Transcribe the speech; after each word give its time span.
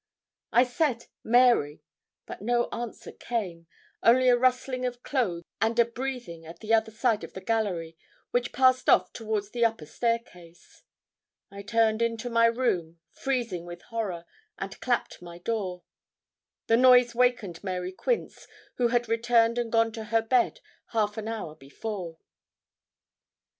I 0.51 0.63
said, 0.63 1.05
'Mary,' 1.23 1.83
but 2.25 2.41
no 2.41 2.69
answer 2.71 3.11
came, 3.11 3.67
only 4.01 4.29
a 4.29 4.35
rustling 4.35 4.83
of 4.83 5.03
clothes 5.03 5.43
and 5.61 5.77
a 5.77 5.85
breathing 5.85 6.43
at 6.43 6.57
the 6.59 6.73
other 6.73 6.89
side 6.89 7.23
of 7.23 7.33
the 7.33 7.39
gallery, 7.41 7.99
which 8.31 8.51
passed 8.51 8.89
off 8.89 9.13
towards 9.13 9.51
the 9.51 9.63
upper 9.63 9.85
staircase. 9.85 10.81
I 11.51 11.61
turned 11.61 12.01
into 12.01 12.31
my 12.31 12.47
room, 12.47 12.99
freezing 13.11 13.63
with 13.63 13.83
horror, 13.83 14.25
and 14.57 14.79
clapt 14.81 15.21
my 15.21 15.37
door. 15.37 15.83
The 16.65 16.77
noise 16.77 17.13
wakened 17.13 17.63
Mary 17.63 17.91
Quince, 17.91 18.47
who 18.77 18.87
had 18.87 19.07
returned 19.07 19.59
and 19.59 19.71
gone 19.71 19.91
to 19.91 20.05
her 20.05 20.23
bed 20.23 20.61
half 20.93 21.15
an 21.17 21.27
hour 21.27 21.53
before. 21.55 22.17